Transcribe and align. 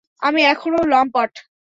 আমি 0.21 0.41
এখনো 0.43 0.79
লম্পট। 0.91 1.31